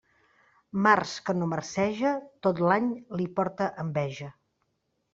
Març 0.87 1.11
que 1.27 1.35
no 1.41 1.51
marceja, 1.51 2.15
tot 2.49 2.65
l'any 2.71 2.91
li 3.21 3.31
porta 3.39 3.71
enveja. 3.89 4.35